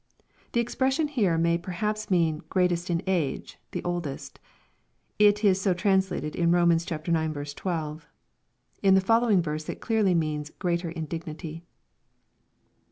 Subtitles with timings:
[0.53, 4.39] ]This expression here may perhaps mean" greatest in age," the oldest
[5.19, 6.71] It is so translated in Rom.
[6.71, 6.85] ix.
[6.87, 8.07] 12,
[8.81, 11.65] In the following verse it clearly means" greater in dignity."